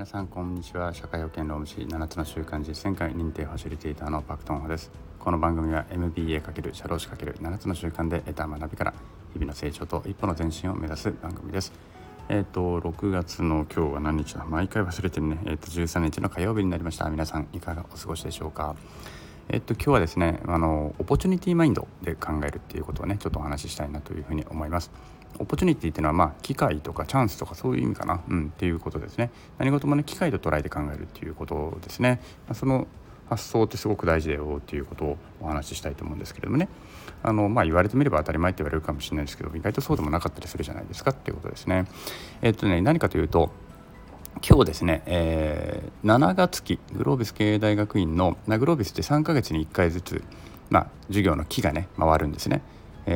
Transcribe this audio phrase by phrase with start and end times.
[0.00, 0.94] 皆さんこんにちは。
[0.94, 4.90] 社会保険労務士7つの習慣実践会認定ファシリテーターのパクトンホです。
[5.18, 8.94] この番組は MBA× 社労士 ×7 つの習慣で得た学びから
[9.34, 11.74] 日々の成長と一歩の前進を目指す番組です。
[12.30, 14.46] えっ、ー、と6月の今日は何日だ？
[14.46, 15.38] 毎回忘れてるね。
[15.44, 17.10] えっ、ー、と13日の火曜日になりました。
[17.10, 18.76] 皆さんいかがお過ごしでしょうか？
[19.50, 24.90] えっと、今日はですねあのオポチュニティマインドで考えるっていうことをねちょっとお話ししたいなというふうに思います。
[25.38, 29.30] オポチュニティっていうのはまあ機会とかチャンスとかそういう意味かな、うん、っていうことですね。
[29.58, 32.20] 何事もね機会と捉えて考えるっていうことですね。
[32.46, 32.86] まあその
[33.30, 36.68] 発想ってすごく大事だよっていうことをお話ししたいと思うんですけれどもね
[37.22, 41.86] あの、まあ、言われてみれば当たり前って言われるかもしれないですけど意外とそうでもなかったりするじゃないですかっていうことですね。
[42.42, 43.50] えっとね何かというと
[44.46, 50.24] 今日ですね、えー、7月期グロービス経営大学院のグロービスって3ヶ月に1回ずつ、
[50.70, 52.62] まあ、授業の期がね回るんですね、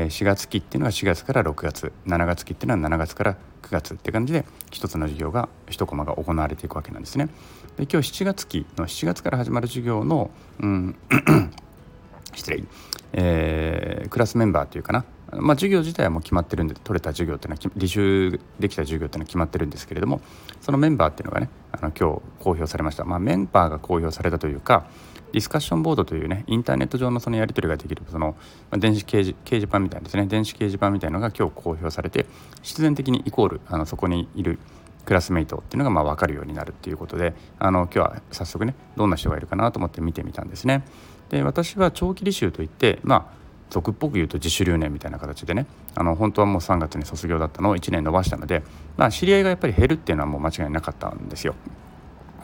[0.07, 7.29] 4月期っていうのは4月から6月7月期っていうのは7月から9月って感じで1つの授業が1コマが行われていくわけなんですね。
[7.77, 10.97] で今日7月期の7月から始まる授業の、うん、
[12.35, 12.65] 失礼、
[13.13, 15.05] えー、クラスメンバーというかな
[15.41, 20.21] まあ、授業自体はもう決まってるんで取れた授業っていうのは履修できた授業っていうのは決まってるんですけれども
[20.61, 24.87] そのメンバーっていうのがねあの今日公表されました、まあ、メンバーが公表されたというか
[25.33, 28.37] ディスカッションボードというねインターネット上のそのやり取りができるその、
[28.71, 32.27] まあ、電子掲示掲示板みたいですね電子掲示板みたいなのが今日公表されて
[32.63, 34.59] 必然的にイコールあのそこにいる
[35.05, 40.85] クラスメイトっていうのがまあ分かるようになるっていうことであの今日は早速ねどんな人がいるかなと思って見てみたんですね。
[41.31, 45.67] で私は長期履修といってまあ俗っぽく言うと自主留年みたいな形でね。
[45.95, 48.63] あの本当はもう3月に卒業だったのを1年延ばしたので、
[48.97, 51.55] まあ、知り合いがやっぱり減るっていうのはもう間違いなかったんですよ。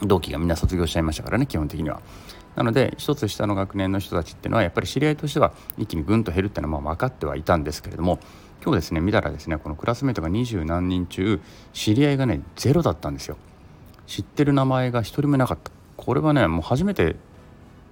[0.03, 2.01] 同期がみんな卒業しちゃいましたからね基本的には。
[2.57, 8.19] なので一つ下の学年の人たちっていうのはやっぱり知り合いとしては一気にぐんと減るっていうのはまあ分かってはいたんですけれども
[8.63, 11.41] 今日ですね見たらですねこのクラスメートが二十何人中
[11.73, 13.37] 知り合いがねゼロだったんですよ。
[14.07, 15.71] 知ってる名前が一人もなかった。
[15.97, 17.17] これはねもう初めて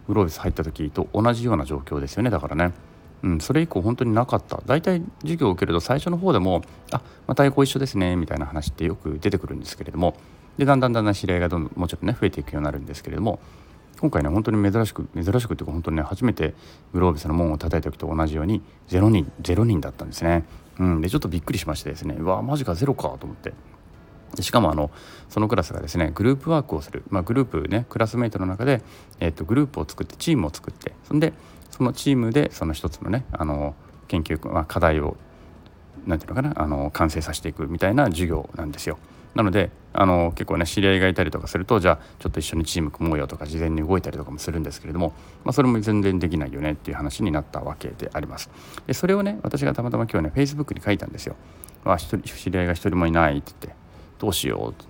[0.09, 2.73] グロービス入った時と同じような状況ですよねだからね。
[3.23, 6.63] うん、それ以降本当になかった大体授業を受けると最初の方でも
[6.93, 10.15] 「あまたご一緒ですね」みたいな話ってよく出てくるんですけれども
[10.57, 13.41] でだんだんだんだん知り合いがどんどんもうちょっとね増えていくようになるんですけれども
[14.01, 16.55] 今回ね本当に珍しく珍しくっていうか本当にね初めて
[16.93, 20.45] グロービスの門を叩いた時と同じように0人0人だったんですね。
[20.79, 23.53] うん、でちょっとびっくりしましてですねうわマジかゼロかと思って。
[24.41, 24.91] しかもあの
[25.29, 28.83] そのクラスがですねグループワークをする、まあ、グループねクラスメートの中で、
[29.21, 31.33] えー、とグループを作ってチームを作ってそんで
[31.79, 33.75] そのチームでその一つのねあの
[34.09, 35.17] 研究、まあ、課題を
[36.07, 38.99] なんていうのかなあの完成させていくみたいな授業なんですよ。
[39.35, 45.13] なのであの結構ね知り合いがいたりとかするとじゃあちょっと一緒にチーム組もうよとか事前に動いたりとかもするんですけれども、
[45.45, 48.51] まあ、それも全然できないよねっていう話になったわけであります。
[48.87, 51.37] でそれをね私がたまたま今日ね Facebook に書いたんですよ。
[51.85, 53.79] まあ知り合いが一人もいないって言って
[54.19, 54.85] どうしよう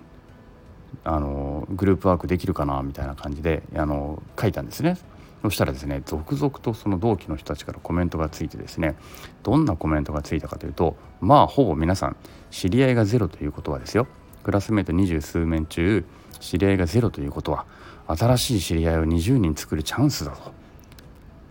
[1.04, 4.96] あのグループワークできるかなみたいな感じであの書いたんですね。
[5.42, 8.96] そしたらですね続々とその同期の人たちからコメントがついてですね
[9.42, 12.16] どんなコメントがついたかというとまあほぼ皆さん
[12.50, 14.06] 知り合いがゼロということはですよ。
[14.42, 16.04] クラスメート二十数名中
[16.40, 17.66] 知り合いがゼロということは
[18.06, 20.52] 新しい知り合いを20人作るチャンスだと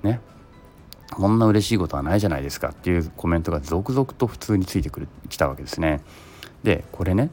[0.04, 0.20] ね。
[1.12, 6.02] こんな嬉しいことはないじゃないですかっていうコメントが続々と普通についてくるきたわけですね。
[6.64, 7.30] でこれね。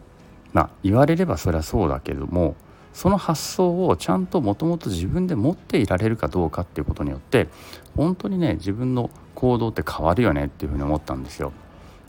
[0.52, 2.54] まあ言われればそりゃそうだけども
[2.94, 7.48] その発想をちゃんともともと自分で持っていられるかどうかっていうことによって
[7.96, 11.52] 本当にね自分の行動って変わるよねっていうふうに思ったんですよ。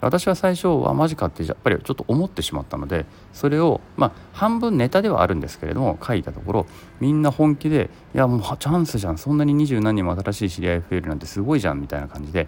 [0.01, 6.66] 私は最初はマジかってやっぱりちょっと思ってしまったのでそれをまあ半分ネタではあるんですけれども書いたところ
[7.00, 12.47] みんな本気でいやもうチャンスじゃんそんなに二十何人も新しい知り合い増えるなんてすごいじゃんみたいな感じで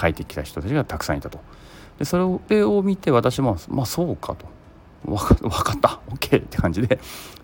[0.00, 1.40] 書いてきた人たちがたくさんいたと。
[1.98, 4.46] でそれを見て私もまあそうかと
[5.04, 6.00] 分か分かった。
[6.08, 6.98] OK って感じで。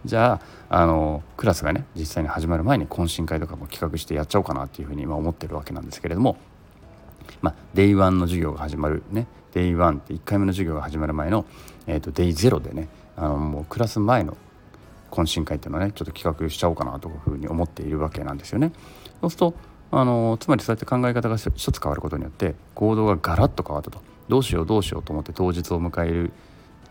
[0.04, 6.36] じゃああのクラスがね実際に始まる前に懇親会とかも企画してやっちゃおうかなっていうふうに今思ってるわけなんですけれども。
[7.40, 9.26] まあ Day1 の授業が始まるね。
[9.52, 11.44] Day1 って1回目の授業が始まる前の、
[11.86, 14.36] えーと、Day0 でねあのもうクラス前の
[15.10, 18.72] 懇親会っていうのをねちょっと企画しちゃおうかなというふうに思っているわけなんですよね。
[19.20, 19.54] そうすると
[19.90, 24.00] あのつまりそうやって考え方が一つ変わることによって行動がガラッと変わったと。
[24.28, 26.32] どうしようどうしようと思って当日を迎える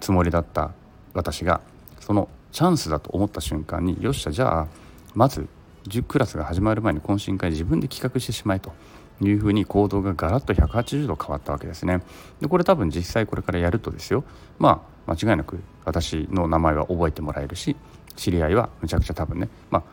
[0.02, 0.72] つもりだった
[1.14, 1.62] 私が
[2.00, 4.68] そのチャンスだと思った瞬間によっしゃじゃあ
[5.14, 5.48] まず
[5.88, 8.74] 10クラスが始まる前に懇親会自分で企画してしまえと
[9.22, 12.02] いうふうに行動がガラッと180度変わったわけですね。
[12.40, 14.24] でこれ多分実際これからやるとですよ。
[14.58, 17.76] まあ間違いなく私の名前は覚えてもらえるし
[18.16, 19.50] 知り合いはむちゃくちゃ多分ね。
[19.70, 19.84] まあ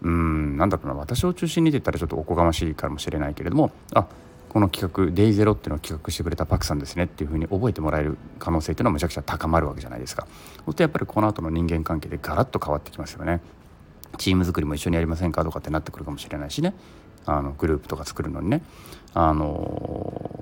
[0.00, 0.94] うんなんだろうな。
[0.94, 4.06] 私を中心にって言ったらちょっとおこがましいかもしれないけれどもあ
[4.48, 10.26] この企画デイゼロっていうのを企画してくれたパクさんですねっていうふうに覚えてもらえる可能性っていうのはむちゃくちゃ高まるわけじゃないですか。
[10.64, 13.40] そしてやっぱりこの後の人間関係でガラッと変わってきますよね。
[14.16, 16.74] チーム作りも一緒にやりませんかとかってなってくるかもしれないしね
[17.26, 18.62] あのグループとか作るのにね
[19.14, 20.34] あの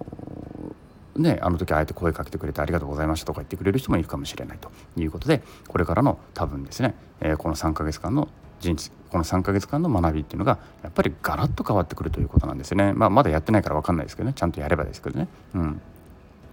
[1.17, 8.29] ね、あの時あえて声かけてくれてありがとうございましたとか言ってくれる人もいるかもしれないということでこれからの多分ですね、えー、この3ヶ月間の
[8.61, 8.77] 人
[9.11, 12.93] この3ヶ月間の学びっていうのがやっぱりガラッと変わってくるということなんですね。
[12.93, 15.29] まあ、まだやってないから分かんないですけどねちゃんとやればですけどね。
[15.55, 15.81] うん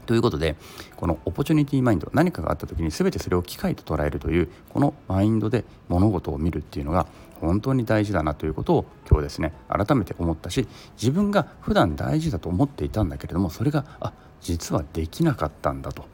[0.06, 0.58] ということで
[0.98, 7.08] この opportunity mind 何かがあった時に全てそれを機会と捉えるというこのマインドで物事を見るっていうのが
[7.40, 10.68] 本当に大事だなということを今日ですね改めて思ったし
[11.02, 16.06] 自分が普段大事だと思っていたんだけれどもそれがあ実はできなかったんだと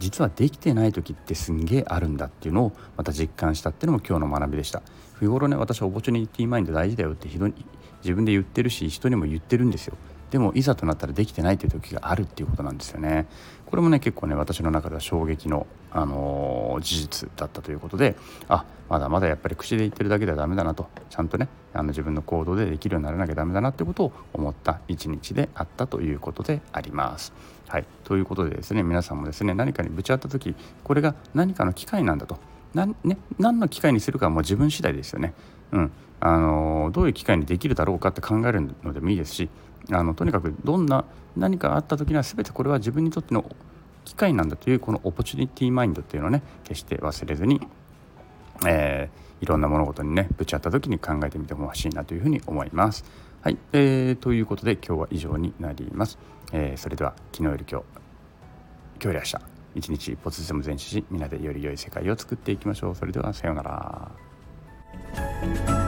[0.00, 4.82] 実はできてない時ってすんげえあるんだっていうのをまた実感したっていうのも今日の学びでした
[5.20, 9.96] 日頃ね私は opportunity mind 大事だよって自分で言ってるし人にも言ってるんですよ。
[10.30, 13.26] でもいざとなったらできてないという時があるっていうことなんですよね。
[13.66, 18.16] これもね結構ね私の中では衝撃の、あのー、事実だったということで
[18.48, 20.86] あまだまだやっぱり口で言ってるだけではダメだなと。
[21.08, 24.80] ちゃんとねあの自分の行動でできるようにならなきゃダメだなってことを思った。
[24.86, 27.32] 一日であったということであります。
[27.66, 32.38] はい、ということでですね皆さんもですね何かにぶち当たった時これが何かの機会なんだと。
[32.74, 35.34] な、ね、何の機会にするかはもう自分次第ですよね。
[35.72, 39.48] うんあのどういう機会にできるだろうかって考えるのでもいいですし
[39.90, 43.44] あのとにかくどんな何かあった時には全てこれは自分にとっての
[44.04, 47.60] 機会なんだというこのオポチュニティマインドっていうのをね決して忘れずに、
[48.66, 53.04] えー、いろんな物事にねぶち当た時に考えてみてほしいなというふうに思います。
[53.40, 56.18] はい、えー、ということで今日は以上になります。
[56.52, 57.84] えー、それでは昨日より今日
[59.00, 62.94] 今日より明日一日一歩ずつでも前進し皆でより良い世界を作っていきましょう。
[62.94, 65.79] それではさようなら。